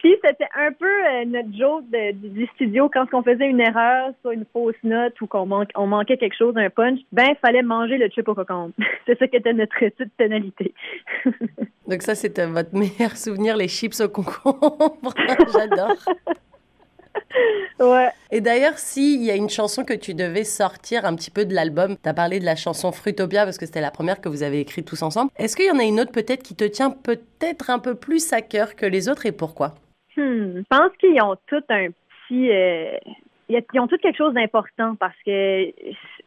Puis 0.00 0.16
c'était 0.24 0.48
un 0.56 0.72
peu 0.72 0.86
euh, 0.86 1.24
notre 1.26 1.54
joke 1.56 1.84
du 2.14 2.46
studio 2.54 2.90
quand 2.92 3.04
on 3.12 3.22
faisait 3.22 3.46
une 3.46 3.60
erreur 3.60 4.12
sur 4.22 4.30
une 4.30 4.46
fausse 4.50 4.74
note 4.82 5.20
ou 5.20 5.26
qu'on 5.26 5.46
on 5.74 5.86
manquait 5.86 6.16
quelque 6.16 6.36
chose, 6.36 6.54
un 6.56 6.70
punch, 6.70 7.00
ben 7.12 7.34
fallait 7.42 7.62
manger 7.62 7.98
le 7.98 8.08
chip 8.08 8.26
au 8.26 8.34
cocombe. 8.34 8.72
C'est 9.06 9.18
ça 9.18 9.28
qui 9.28 9.36
était 9.36 9.52
notre 9.52 9.78
petite 9.78 10.12
pénalité. 10.16 10.72
Donc 11.86 12.00
ça 12.00 12.14
c'était 12.14 12.46
votre 12.46 12.74
meilleur 12.74 13.14
souvenir, 13.14 13.58
les 13.58 13.68
chips 13.68 14.00
au 14.00 14.08
concombre. 14.08 15.12
J'adore. 15.52 15.96
Ouais. 17.78 18.10
Et 18.30 18.40
d'ailleurs, 18.40 18.78
s'il 18.78 19.22
y 19.22 19.30
a 19.30 19.34
une 19.34 19.50
chanson 19.50 19.84
que 19.84 19.94
tu 19.94 20.14
devais 20.14 20.44
sortir 20.44 21.04
un 21.04 21.14
petit 21.14 21.30
peu 21.30 21.44
de 21.44 21.54
l'album, 21.54 21.96
tu 22.02 22.08
as 22.08 22.14
parlé 22.14 22.40
de 22.40 22.44
la 22.46 22.56
chanson 22.56 22.90
Fruitopia 22.90 23.44
parce 23.44 23.58
que 23.58 23.66
c'était 23.66 23.80
la 23.82 23.90
première 23.90 24.20
que 24.20 24.30
vous 24.30 24.42
avez 24.42 24.60
écrite 24.60 24.86
tous 24.86 25.02
ensemble. 25.02 25.30
Est-ce 25.36 25.56
qu'il 25.56 25.66
y 25.66 25.70
en 25.70 25.78
a 25.78 25.84
une 25.84 26.00
autre 26.00 26.12
peut-être 26.12 26.42
qui 26.42 26.54
te 26.54 26.64
tient 26.64 26.90
peut-être 26.90 27.68
un 27.68 27.78
peu 27.78 27.94
plus 27.94 28.32
à 28.32 28.40
cœur 28.40 28.76
que 28.76 28.86
les 28.86 29.08
autres 29.08 29.26
et 29.26 29.32
pourquoi? 29.32 29.74
Hmm, 30.16 30.58
je 30.58 30.64
pense 30.68 30.90
qu'ils 30.98 31.22
ont 31.22 31.36
tout 31.46 31.62
un 31.68 31.88
petit. 31.88 32.50
Euh, 32.50 32.96
ils 33.48 33.80
ont 33.80 33.88
tout 33.88 33.98
quelque 33.98 34.16
chose 34.16 34.34
d'important 34.34 34.94
parce 34.94 35.16
que, 35.26 35.72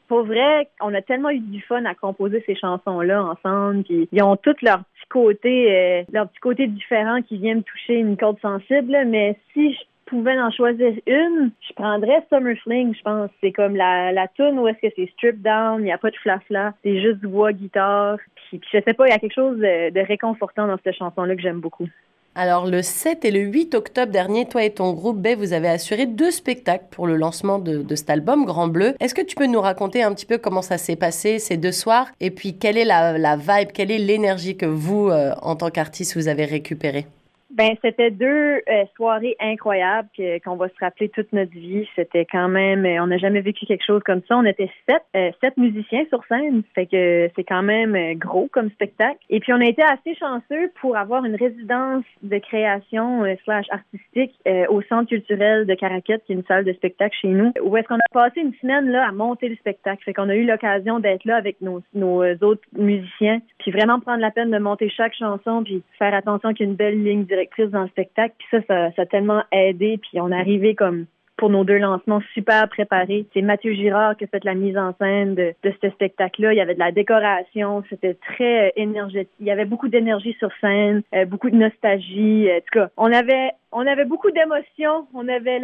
pour 0.07 0.23
vrai, 0.23 0.67
on 0.81 0.93
a 0.93 1.01
tellement 1.01 1.29
eu 1.29 1.39
du 1.39 1.61
fun 1.61 1.85
à 1.85 1.95
composer 1.95 2.43
ces 2.45 2.55
chansons-là 2.55 3.23
ensemble. 3.23 3.83
Ils 3.89 4.23
ont 4.23 4.35
tous 4.35 4.55
leur 4.61 4.79
petit 4.79 5.07
côté, 5.09 5.75
euh, 5.75 6.03
leur 6.11 6.27
petit 6.27 6.39
côté 6.39 6.67
différent 6.67 7.21
qui 7.21 7.37
vient 7.37 7.55
me 7.55 7.61
toucher 7.61 7.95
une 7.95 8.17
corde 8.17 8.39
sensible. 8.41 8.97
Mais 9.05 9.37
si 9.53 9.73
je 9.73 9.79
pouvais 10.05 10.39
en 10.39 10.51
choisir 10.51 10.93
une, 11.07 11.51
je 11.61 11.73
prendrais 11.73 12.25
Summer 12.29 12.57
Fling, 12.57 12.93
je 12.93 13.01
pense. 13.01 13.29
C'est 13.41 13.51
comme 13.51 13.75
la, 13.75 14.11
la 14.11 14.27
tune 14.27 14.59
où 14.59 14.67
est-ce 14.67 14.85
que 14.85 14.93
c'est 14.95 15.09
strip 15.13 15.41
down, 15.41 15.79
il 15.79 15.85
n'y 15.85 15.93
a 15.93 15.97
pas 15.97 16.11
de 16.11 16.17
flafla, 16.17 16.73
c'est 16.83 17.01
juste 17.01 17.23
voix, 17.25 17.53
guitare. 17.53 18.17
Puis, 18.35 18.59
puis, 18.59 18.69
je 18.73 18.79
sais 18.85 18.93
pas, 18.93 19.07
il 19.07 19.11
y 19.11 19.13
a 19.13 19.19
quelque 19.19 19.35
chose 19.35 19.57
de, 19.57 19.91
de 19.91 19.99
réconfortant 20.01 20.67
dans 20.67 20.77
cette 20.83 20.95
chanson-là 20.95 21.35
que 21.35 21.41
j'aime 21.41 21.61
beaucoup. 21.61 21.87
Alors 22.35 22.65
le 22.65 22.81
7 22.81 23.25
et 23.25 23.31
le 23.31 23.41
8 23.41 23.75
octobre 23.75 24.11
dernier, 24.11 24.47
toi 24.47 24.63
et 24.63 24.71
ton 24.71 24.93
groupe 24.93 25.21
B, 25.21 25.35
vous 25.37 25.53
avez 25.53 25.69
assuré 25.69 26.07
deux 26.07 26.31
spectacles 26.31 26.85
pour 26.89 27.05
le 27.05 27.15
lancement 27.15 27.59
de, 27.59 27.85
cet 27.95 28.09
album 28.09 28.45
Grand 28.45 28.67
Bleu. 28.67 28.95
Est-ce 28.99 29.13
que 29.13 29.21
tu 29.21 29.35
peux 29.35 29.45
nous 29.45 29.61
raconter 29.61 30.01
un 30.01 30.11
petit 30.15 30.25
peu 30.25 30.39
comment 30.39 30.63
ça 30.63 30.79
s'est 30.79 30.95
passé 30.95 31.37
ces 31.37 31.57
deux 31.57 31.71
soirs? 31.71 32.07
Et 32.19 32.31
puis 32.31 32.57
quelle 32.57 32.77
est 32.77 32.85
la, 32.85 33.19
la 33.19 33.35
vibe, 33.35 33.71
quelle 33.71 33.91
est 33.91 33.99
l'énergie 33.99 34.57
que 34.57 34.65
vous, 34.65 35.09
euh, 35.09 35.35
en 35.43 35.55
tant 35.55 35.69
qu'artiste, 35.69 36.15
vous 36.15 36.27
avez 36.27 36.45
récupérée? 36.45 37.05
Ben, 37.53 37.75
c'était 37.83 38.09
deux 38.09 38.25
euh, 38.67 38.85
soirées 38.95 39.35
incroyables 39.39 40.09
qu'on 40.43 40.55
va 40.55 40.69
se 40.69 40.79
rappeler 40.79 41.09
toute 41.09 41.31
notre 41.33 41.51
vie. 41.51 41.87
C'était 41.95 42.25
quand 42.25 42.49
même, 42.49 42.83
euh, 42.85 43.03
on 43.03 43.07
n'a 43.07 43.17
jamais 43.17 43.41
vécu 43.41 43.65
quelque 43.65 43.85
chose 43.85 44.01
comme 44.03 44.21
ça. 44.27 44.37
On 44.37 44.45
était 44.45 44.71
sept, 44.89 45.03
euh, 45.15 45.31
sept 45.39 45.55
musiciens 45.57 46.03
sur 46.09 46.23
scène, 46.25 46.63
fait 46.73 46.87
que 46.87 47.29
c'est 47.35 47.43
quand 47.43 47.61
même 47.61 48.17
gros 48.17 48.49
comme 48.51 48.71
spectacle. 48.71 49.19
Et 49.29 49.39
puis 49.39 49.53
on 49.53 49.61
a 49.61 49.65
été 49.65 49.83
assez 49.83 50.15
chanceux 50.15 50.71
pour 50.81 50.97
avoir 50.97 51.25
une 51.25 51.35
résidence 51.35 52.03
de 52.23 52.37
création 52.39 53.23
slash 53.43 53.67
artistique 53.69 54.33
au 54.69 54.81
Centre 54.83 55.09
culturel 55.09 55.65
de 55.65 55.73
Caraquette, 55.75 56.23
qui 56.25 56.33
est 56.33 56.35
une 56.35 56.45
salle 56.45 56.65
de 56.65 56.73
spectacle 56.73 57.15
chez 57.21 57.27
nous, 57.27 57.51
où 57.61 57.77
est-ce 57.77 57.87
qu'on 57.87 57.95
a 57.95 58.13
passé 58.13 58.41
une 58.41 58.53
semaine 58.61 58.89
là 58.89 59.07
à 59.07 59.11
monter 59.11 59.49
le 59.49 59.55
spectacle. 59.55 60.03
Fait 60.03 60.13
qu'on 60.13 60.29
a 60.29 60.35
eu 60.35 60.45
l'occasion 60.45 60.99
d'être 60.99 61.25
là 61.25 61.35
avec 61.35 61.61
nos, 61.61 61.81
nos 61.93 62.23
autres 62.41 62.63
musiciens, 62.75 63.39
puis 63.59 63.71
vraiment 63.71 63.99
prendre 63.99 64.19
la 64.19 64.31
peine 64.31 64.51
de 64.51 64.57
monter 64.57 64.89
chaque 64.89 65.13
chanson, 65.13 65.63
puis 65.63 65.83
faire 65.99 66.13
attention 66.13 66.53
qu'il 66.53 66.65
y 66.65 66.69
ait 66.69 66.71
une 66.71 66.77
belle 66.77 67.03
ligne 67.03 67.25
dans 67.71 67.83
le 67.83 67.87
spectacle. 67.89 68.35
Puis 68.37 68.47
ça, 68.67 68.91
ça, 68.91 69.01
a 69.01 69.05
tellement 69.05 69.43
aidé. 69.51 69.97
Puis 69.97 70.19
on 70.19 70.31
est 70.31 70.39
arrivé 70.39 70.75
comme 70.75 71.05
pour 71.37 71.49
nos 71.49 71.63
deux 71.63 71.77
lancements 71.77 72.21
super 72.33 72.69
préparés. 72.69 73.25
C'est 73.33 73.41
Mathieu 73.41 73.73
Girard 73.73 74.15
qui 74.15 74.25
a 74.25 74.27
fait 74.27 74.43
la 74.43 74.53
mise 74.53 74.77
en 74.77 74.93
scène 74.99 75.35
de, 75.35 75.53
ce 75.63 75.89
spectacle-là. 75.89 76.53
Il 76.53 76.57
y 76.57 76.61
avait 76.61 76.75
de 76.75 76.79
la 76.79 76.91
décoration, 76.91 77.83
c'était 77.89 78.13
très 78.13 78.71
énergétique. 78.75 79.33
Il 79.39 79.47
y 79.47 79.51
avait 79.51 79.65
beaucoup 79.65 79.87
d'énergie 79.87 80.35
sur 80.37 80.49
scène, 80.61 81.01
beaucoup 81.27 81.49
de 81.49 81.55
nostalgie. 81.55 82.47
En 82.51 82.59
tout 82.59 82.79
cas, 82.79 82.89
on 82.97 83.11
avait 83.11 83.51
on 83.71 83.85
avait 83.87 84.05
beaucoup 84.05 84.29
d'émotions. 84.31 85.07
On 85.13 85.27
avait 85.27 85.59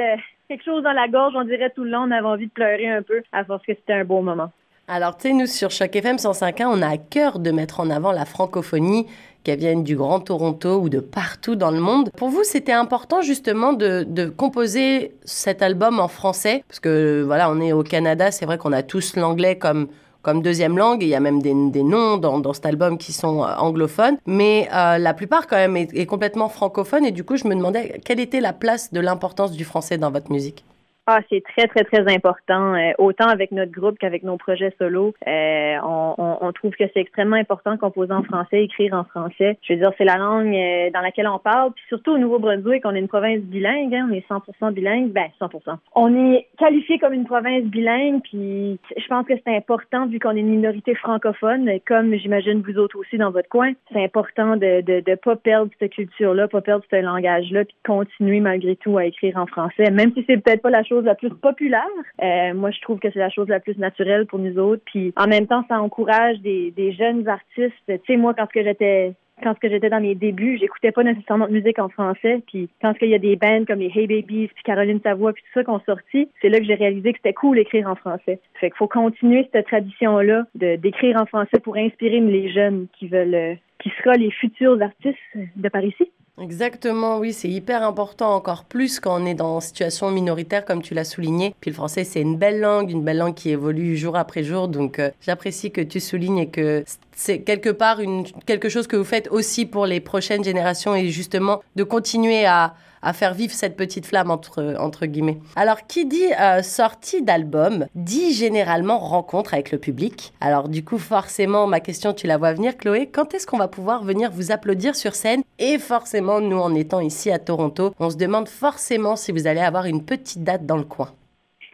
quelque 0.47 0.63
chose 0.65 0.83
dans 0.83 0.91
la 0.91 1.07
gorge, 1.07 1.33
on 1.35 1.43
dirait 1.43 1.69
tout 1.69 1.83
le 1.83 1.91
long. 1.91 2.01
On 2.07 2.11
avait 2.11 2.27
envie 2.27 2.47
de 2.47 2.51
pleurer 2.51 2.89
un 2.89 3.03
peu 3.03 3.21
à 3.31 3.45
force 3.45 3.63
que 3.65 3.73
c'était 3.73 3.93
un 3.93 4.05
beau 4.05 4.21
moment. 4.21 4.51
Alors, 4.91 5.15
tu 5.17 5.27
sais, 5.27 5.33
nous, 5.35 5.45
sur 5.45 5.69
Choc 5.69 5.95
FM 5.95 6.15
105.1, 6.15 6.65
on 6.65 6.81
a 6.81 6.87
à 6.87 6.97
cœur 6.97 7.37
de 7.37 7.51
mettre 7.51 7.79
en 7.79 7.91
avant 7.91 8.11
la 8.11 8.25
francophonie, 8.25 9.05
qu'elle 9.43 9.59
vienne 9.59 9.83
du 9.83 9.95
Grand 9.95 10.19
Toronto 10.19 10.79
ou 10.79 10.89
de 10.89 10.99
partout 10.99 11.55
dans 11.55 11.71
le 11.71 11.79
monde. 11.79 12.11
Pour 12.17 12.29
vous, 12.29 12.43
c'était 12.43 12.73
important 12.73 13.21
justement 13.21 13.73
de, 13.73 14.05
composer 14.37 15.13
cet 15.23 15.61
album 15.61 15.99
en 15.99 16.07
français, 16.07 16.63
parce 16.67 16.79
que 16.79 17.23
voilà, 17.25 17.49
on 17.49 17.59
est 17.59 17.73
au 17.73 17.83
Canada, 17.83 18.31
c'est 18.31 18.45
vrai 18.45 18.57
qu'on 18.57 18.73
a 18.73 18.83
tous 18.83 19.15
l'anglais 19.15 19.57
comme 19.57 19.87
comme 20.21 20.41
deuxième 20.41 20.77
langue, 20.77 21.01
il 21.01 21.07
y 21.07 21.15
a 21.15 21.21
même 21.21 21.41
des, 21.41 21.53
noms 21.53 22.17
dans, 22.17 22.51
cet 22.51 22.65
album 22.65 22.97
qui 22.97 23.13
sont 23.13 23.41
euh, 23.41 23.55
anglophones, 23.57 24.17
mais 24.25 24.67
euh, 24.73 24.97
la 24.97 25.13
plupart 25.13 25.47
quand 25.47 25.55
même 25.55 25.77
est 25.77 26.05
complètement 26.05 26.49
francophone, 26.49 27.05
et 27.05 27.11
du 27.11 27.23
coup 27.23 27.37
je 27.37 27.47
me 27.47 27.55
demandais 27.55 28.01
quelle 28.03 28.19
était 28.19 28.41
la 28.41 28.51
place 28.51 28.91
de 28.91 28.99
l'importance 28.99 29.53
du 29.53 29.63
français 29.63 29.97
dans 29.97 30.11
votre 30.11 30.29
musique? 30.29 30.65
Ah, 31.11 31.21
c'est 31.27 31.41
très, 31.41 31.65
très, 31.65 31.83
très 31.85 32.13
important. 32.13 32.75
Euh, 32.75 32.91
autant 32.99 33.25
avec 33.25 33.51
notre 33.51 33.71
groupe 33.71 33.97
qu'avec 33.97 34.21
nos 34.21 34.37
projets 34.37 34.71
solo. 34.77 35.15
Euh, 35.27 35.75
on, 35.83 36.51
trouve 36.53 36.75
que 36.75 36.83
c'est 36.93 36.99
extrêmement 36.99 37.37
important 37.37 37.73
de 37.73 37.79
composer 37.79 38.13
en 38.13 38.21
français, 38.21 38.65
écrire 38.65 38.93
en 38.93 39.05
français. 39.05 39.57
Je 39.63 39.73
veux 39.73 39.79
dire, 39.79 39.91
c'est 39.97 40.03
la 40.03 40.17
langue 40.17 40.53
euh, 40.53 40.91
dans 40.93 41.01
laquelle 41.01 41.27
on 41.27 41.39
parle. 41.39 41.71
Puis 41.71 41.83
surtout 41.87 42.11
au 42.11 42.17
Nouveau-Brunswick, 42.19 42.83
on 42.85 42.93
est 42.93 42.99
une 42.99 43.07
province 43.07 43.39
bilingue. 43.39 43.95
Hein, 43.95 44.07
on 44.11 44.13
est 44.13 44.27
100% 44.29 44.71
bilingue. 44.71 45.11
Ben, 45.11 45.25
100%. 45.41 45.77
On 45.95 46.33
est 46.33 46.45
qualifié 46.59 46.99
comme 46.99 47.13
une 47.13 47.25
province 47.25 47.63
bilingue. 47.63 48.21
Puis 48.21 48.79
je 48.95 49.07
pense 49.07 49.25
que 49.25 49.33
c'est 49.43 49.55
important, 49.55 50.05
vu 50.05 50.19
qu'on 50.19 50.35
est 50.35 50.41
une 50.41 50.49
minorité 50.49 50.93
francophone, 50.93 51.71
comme 51.87 52.13
j'imagine 52.13 52.61
vous 52.61 52.77
autres 52.77 52.99
aussi 52.99 53.17
dans 53.17 53.31
votre 53.31 53.49
coin, 53.49 53.71
c'est 53.91 54.03
important 54.03 54.57
de 54.57 54.81
de, 54.81 54.99
de 54.99 55.15
pas 55.15 55.35
perdre 55.35 55.71
cette 55.79 55.93
culture-là, 55.93 56.47
pas 56.47 56.61
perdre 56.61 56.83
ce 56.91 56.97
langage-là, 56.97 57.65
puis 57.65 57.75
continuer 57.83 58.41
malgré 58.41 58.75
tout 58.75 58.97
à 58.97 59.05
écrire 59.05 59.37
en 59.37 59.47
français, 59.47 59.89
même 59.89 60.11
si 60.13 60.23
c'est 60.27 60.37
peut-être 60.37 60.61
pas 60.61 60.69
la 60.69 60.83
chose 60.83 60.98
la 61.05 61.15
plus 61.15 61.29
populaire. 61.29 61.83
Euh, 62.21 62.53
moi, 62.53 62.71
je 62.71 62.81
trouve 62.81 62.99
que 62.99 63.09
c'est 63.11 63.19
la 63.19 63.29
chose 63.29 63.47
la 63.47 63.59
plus 63.59 63.77
naturelle 63.77 64.25
pour 64.25 64.39
nous 64.39 64.57
autres. 64.57 64.81
Puis 64.85 65.13
en 65.15 65.27
même 65.27 65.47
temps, 65.47 65.63
ça 65.67 65.81
encourage 65.81 66.39
des, 66.39 66.95
jeunes 66.97 67.27
artistes. 67.27 67.73
Tu 67.87 67.99
sais, 68.07 68.17
moi, 68.17 68.33
quand 68.33 68.47
que 68.47 68.63
j'étais 68.63 69.13
quand 69.41 69.57
que 69.57 69.69
j'étais 69.69 69.89
dans 69.89 70.01
mes 70.01 70.15
débuts, 70.15 70.57
j'écoutais 70.57 70.91
pas 70.91 71.01
nécessairement 71.01 71.47
de 71.47 71.53
musique 71.53 71.79
en 71.79 71.87
français. 71.87 72.41
Puis 72.47 72.69
quand 72.81 72.93
il 73.01 73.09
y 73.09 73.15
a 73.15 73.19
des 73.19 73.37
bands 73.37 73.63
comme 73.65 73.79
les 73.79 73.91
Hey 73.95 74.05
Babies, 74.05 74.49
puis 74.53 74.63
Caroline 74.65 74.99
Savoie, 75.01 75.31
puis 75.31 75.43
tout 75.43 75.59
ça 75.59 75.63
qui 75.63 75.69
ont 75.69 75.81
sorti, 75.85 76.29
c'est 76.41 76.49
là 76.49 76.59
que 76.59 76.65
j'ai 76.65 76.75
réalisé 76.75 77.13
que 77.13 77.19
c'était 77.19 77.33
cool 77.33 77.55
d'écrire 77.55 77.87
en 77.87 77.95
français. 77.95 78.39
Fait 78.55 78.69
qu'il 78.69 78.77
faut 78.77 78.89
continuer 78.89 79.47
cette 79.53 79.67
tradition-là 79.67 80.45
d'écrire 80.55 81.21
en 81.21 81.25
français 81.25 81.59
pour 81.63 81.77
inspirer 81.77 82.19
les 82.19 82.51
jeunes 82.51 82.87
qui 82.97 83.07
veulent, 83.07 83.33
euh, 83.33 83.55
qui 83.81 83.91
sera 84.03 84.15
les 84.15 84.31
futurs 84.31 84.81
artistes 84.81 85.17
de 85.55 85.69
par 85.69 85.85
ici. 85.85 86.11
Exactement, 86.41 87.17
oui, 87.17 87.33
c'est 87.33 87.49
hyper 87.49 87.83
important, 87.83 88.33
encore 88.33 88.63
plus 88.63 89.01
quand 89.01 89.21
on 89.21 89.25
est 89.25 89.33
dans 89.33 89.55
une 89.55 89.61
situation 89.61 90.09
minoritaire, 90.09 90.63
comme 90.63 90.81
tu 90.81 90.93
l'as 90.93 91.03
souligné. 91.03 91.53
Puis 91.59 91.71
le 91.71 91.75
français, 91.75 92.05
c'est 92.05 92.21
une 92.21 92.37
belle 92.37 92.61
langue, 92.61 92.89
une 92.89 93.03
belle 93.03 93.17
langue 93.17 93.33
qui 93.33 93.49
évolue 93.49 93.97
jour 93.97 94.15
après 94.15 94.43
jour. 94.43 94.69
Donc 94.69 94.99
euh, 94.99 95.11
j'apprécie 95.21 95.71
que 95.71 95.81
tu 95.81 95.99
soulignes 95.99 96.37
et 96.37 96.47
que 96.49 96.85
c'est 97.15 97.41
quelque 97.41 97.69
part 97.69 97.99
une, 97.99 98.25
quelque 98.45 98.69
chose 98.69 98.87
que 98.87 98.95
vous 98.95 99.03
faites 99.03 99.27
aussi 99.31 99.65
pour 99.65 99.85
les 99.85 99.99
prochaines 99.99 100.43
générations 100.43 100.95
et 100.95 101.09
justement 101.09 101.61
de 101.75 101.83
continuer 101.83 102.45
à, 102.45 102.73
à 103.01 103.13
faire 103.13 103.33
vivre 103.33 103.53
cette 103.53 103.77
petite 103.77 104.05
flamme 104.05 104.31
entre, 104.31 104.75
entre 104.79 105.05
guillemets. 105.05 105.39
Alors, 105.55 105.87
qui 105.87 106.05
dit 106.05 106.33
euh, 106.39 106.61
sortie 106.61 107.21
d'album 107.21 107.85
dit 107.95 108.33
généralement 108.33 108.99
rencontre 108.99 109.53
avec 109.53 109.71
le 109.71 109.77
public. 109.77 110.33
Alors, 110.41 110.69
du 110.69 110.83
coup, 110.83 110.97
forcément, 110.97 111.67
ma 111.67 111.79
question, 111.79 112.13
tu 112.13 112.27
la 112.27 112.37
vois 112.37 112.53
venir, 112.53 112.77
Chloé. 112.77 113.07
Quand 113.07 113.33
est-ce 113.33 113.47
qu'on 113.47 113.57
va 113.57 113.67
pouvoir 113.67 114.03
venir 114.03 114.31
vous 114.31 114.51
applaudir 114.51 114.95
sur 114.95 115.15
scène? 115.15 115.43
Et 115.57 115.77
forcément, 115.77 116.39
nous, 116.41 116.59
en 116.59 116.73
étant 116.75 116.99
ici 116.99 117.31
à 117.31 117.39
Toronto, 117.39 117.93
on 117.99 118.09
se 118.09 118.17
demande 118.17 118.47
forcément 118.47 119.15
si 119.15 119.31
vous 119.31 119.47
allez 119.47 119.61
avoir 119.61 119.85
une 119.85 120.05
petite 120.05 120.43
date 120.43 120.65
dans 120.65 120.77
le 120.77 120.83
coin. 120.83 121.09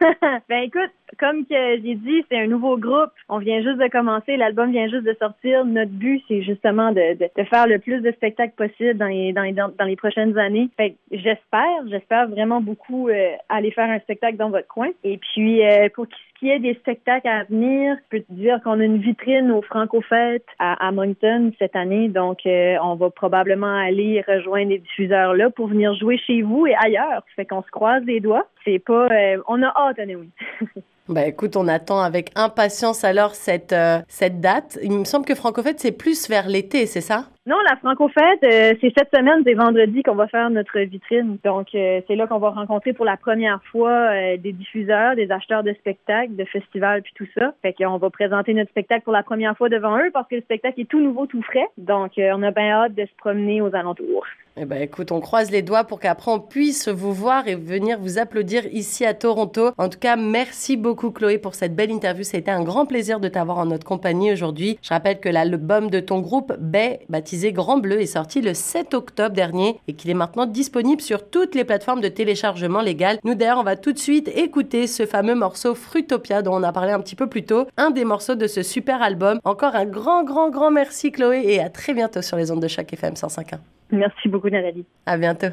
ben 0.48 0.62
écoute, 0.62 0.92
comme 1.18 1.46
que 1.46 1.76
j'ai 1.82 1.94
dit, 1.94 2.24
c'est 2.28 2.38
un 2.38 2.46
nouveau 2.46 2.76
groupe. 2.76 3.10
On 3.28 3.38
vient 3.38 3.62
juste 3.62 3.78
de 3.78 3.88
commencer, 3.88 4.36
l'album 4.36 4.70
vient 4.70 4.88
juste 4.88 5.04
de 5.04 5.16
sortir. 5.18 5.64
Notre 5.64 5.92
but, 5.92 6.22
c'est 6.28 6.42
justement 6.42 6.92
de, 6.92 7.14
de, 7.14 7.44
faire 7.44 7.66
le 7.66 7.78
plus 7.78 8.00
de 8.00 8.10
spectacles 8.12 8.54
possible 8.56 8.94
dans 8.94 9.06
les, 9.06 9.32
dans 9.32 9.42
les, 9.42 9.52
dans 9.52 9.84
les 9.84 9.96
prochaines 9.96 10.36
années. 10.38 10.68
Fait 10.76 10.96
j'espère, 11.10 11.86
j'espère 11.88 12.28
vraiment 12.28 12.60
beaucoup 12.60 13.08
euh, 13.08 13.32
aller 13.48 13.70
faire 13.70 13.88
un 13.88 14.00
spectacle 14.00 14.36
dans 14.36 14.50
votre 14.50 14.68
coin. 14.68 14.88
Et 15.04 15.18
puis, 15.18 15.64
euh, 15.64 15.88
pour 15.94 16.06
ce 16.06 16.38
qui 16.38 16.50
est 16.50 16.58
des 16.58 16.74
spectacles 16.74 17.28
à 17.28 17.44
venir, 17.44 17.96
je 17.96 18.18
peux 18.18 18.24
te 18.24 18.32
dire 18.32 18.60
qu'on 18.62 18.80
a 18.80 18.84
une 18.84 18.98
vitrine 18.98 19.50
au 19.50 19.62
Franco-Fête 19.62 20.44
à, 20.58 20.92
Moncton 20.92 21.52
cette 21.58 21.76
année. 21.76 22.08
Donc, 22.08 22.40
euh, 22.46 22.76
on 22.82 22.94
va 22.96 23.10
probablement 23.10 23.74
aller 23.74 24.22
rejoindre 24.26 24.70
les 24.70 24.78
diffuseurs-là 24.78 25.50
pour 25.50 25.68
venir 25.68 25.94
jouer 25.94 26.18
chez 26.18 26.42
vous 26.42 26.66
et 26.66 26.74
ailleurs. 26.74 27.22
Fait 27.36 27.46
qu'on 27.46 27.62
se 27.62 27.70
croise 27.70 28.02
les 28.04 28.20
doigts. 28.20 28.46
C'est 28.64 28.80
pas... 28.80 29.08
on 29.48 29.62
a 29.62 29.72
hâte, 29.76 29.98
oui. 29.98 30.28
Bah 31.08 31.24
écoute, 31.26 31.56
on 31.56 31.68
attend 31.68 32.00
avec 32.00 32.32
impatience 32.34 33.04
alors 33.04 33.36
cette, 33.36 33.72
euh, 33.72 34.02
cette 34.08 34.40
date. 34.40 34.78
Il 34.82 34.90
me 34.92 35.04
semble 35.04 35.24
que 35.24 35.36
Francofête, 35.36 35.78
c'est 35.78 35.92
plus 35.92 36.28
vers 36.28 36.48
l'été, 36.48 36.86
c'est 36.86 37.00
ça? 37.00 37.30
Non, 37.46 37.56
la 37.64 37.76
Francofête, 37.76 38.42
euh, 38.42 38.74
c'est 38.80 38.92
cette 38.98 39.14
semaine, 39.14 39.42
c'est 39.46 39.54
vendredi 39.54 40.02
qu'on 40.02 40.16
va 40.16 40.26
faire 40.26 40.50
notre 40.50 40.80
vitrine. 40.80 41.38
Donc, 41.44 41.68
euh, 41.76 42.00
c'est 42.08 42.16
là 42.16 42.26
qu'on 42.26 42.40
va 42.40 42.50
rencontrer 42.50 42.92
pour 42.92 43.04
la 43.04 43.16
première 43.16 43.62
fois 43.70 44.36
des 44.36 44.52
diffuseurs, 44.52 45.14
des 45.14 45.30
acheteurs 45.30 45.62
de 45.62 45.72
spectacles, 45.74 46.34
de 46.34 46.44
festivals, 46.44 47.02
puis 47.02 47.12
tout 47.14 47.28
ça. 47.38 47.54
Fait 47.62 47.72
qu'on 47.72 47.98
va 47.98 48.10
présenter 48.10 48.52
notre 48.52 48.70
spectacle 48.70 49.04
pour 49.04 49.12
la 49.12 49.22
première 49.22 49.56
fois 49.56 49.68
devant 49.68 49.96
eux 49.98 50.10
parce 50.12 50.26
que 50.28 50.34
le 50.34 50.40
spectacle 50.42 50.80
est 50.80 50.88
tout 50.88 51.00
nouveau, 51.00 51.26
tout 51.26 51.42
frais. 51.42 51.68
Donc, 51.78 52.12
on 52.18 52.42
a 52.42 52.50
bien 52.50 52.70
hâte 52.70 52.94
de 52.94 53.04
se 53.04 53.16
promener 53.16 53.60
aux 53.60 53.72
alentours. 53.76 54.26
Eh 54.58 54.64
ben, 54.64 54.80
écoute, 54.80 55.12
on 55.12 55.20
croise 55.20 55.50
les 55.50 55.60
doigts 55.60 55.84
pour 55.84 56.00
qu'après 56.00 56.30
on 56.30 56.40
puisse 56.40 56.88
vous 56.88 57.12
voir 57.12 57.46
et 57.46 57.56
venir 57.56 57.98
vous 58.00 58.16
applaudir 58.16 58.64
ici 58.72 59.04
à 59.04 59.12
Toronto. 59.12 59.72
En 59.76 59.90
tout 59.90 59.98
cas, 59.98 60.16
merci 60.16 60.78
beaucoup 60.78 61.10
Chloé 61.10 61.36
pour 61.36 61.54
cette 61.54 61.76
belle 61.76 61.90
interview. 61.90 62.24
Été 62.32 62.50
un 62.50 62.64
grand 62.64 62.86
plaisir 62.86 63.20
de 63.20 63.28
t'avoir 63.28 63.58
en 63.58 63.66
notre 63.66 63.84
compagnie 63.84 64.32
aujourd'hui. 64.32 64.78
Je 64.80 64.88
rappelle 64.88 65.20
que 65.20 65.28
l'album 65.28 65.90
de 65.90 66.00
ton 66.00 66.20
groupe, 66.20 66.54
Bay, 66.58 67.00
baptisé 67.10 67.35
Grand 67.52 67.78
Bleu, 67.78 68.00
est 68.00 68.06
sorti 68.06 68.40
le 68.40 68.54
7 68.54 68.94
octobre 68.94 69.34
dernier 69.34 69.78
et 69.88 69.94
qu'il 69.94 70.10
est 70.10 70.14
maintenant 70.14 70.46
disponible 70.46 71.00
sur 71.00 71.28
toutes 71.28 71.54
les 71.54 71.64
plateformes 71.64 72.00
de 72.00 72.08
téléchargement 72.08 72.80
légal. 72.80 73.18
Nous 73.24 73.34
d'ailleurs, 73.34 73.58
on 73.58 73.62
va 73.62 73.76
tout 73.76 73.92
de 73.92 73.98
suite 73.98 74.28
écouter 74.28 74.86
ce 74.86 75.06
fameux 75.06 75.34
morceau 75.34 75.74
Fruitopia 75.74 76.42
dont 76.42 76.54
on 76.54 76.62
a 76.62 76.72
parlé 76.72 76.92
un 76.92 77.00
petit 77.00 77.16
peu 77.16 77.28
plus 77.28 77.44
tôt, 77.44 77.66
un 77.76 77.90
des 77.90 78.04
morceaux 78.04 78.34
de 78.34 78.46
ce 78.46 78.62
super 78.62 79.02
album. 79.02 79.38
Encore 79.44 79.74
un 79.74 79.86
grand, 79.86 80.24
grand, 80.24 80.50
grand 80.50 80.70
merci 80.70 81.12
Chloé 81.12 81.42
et 81.44 81.60
à 81.60 81.68
très 81.68 81.94
bientôt 81.94 82.22
sur 82.22 82.36
les 82.36 82.50
ondes 82.50 82.62
de 82.62 82.68
chaque 82.68 82.92
FM 82.92 83.14
105.1. 83.14 83.58
Merci 83.92 84.28
beaucoup, 84.28 84.48
Nathalie. 84.48 84.84
À 85.06 85.16
bientôt. 85.16 85.48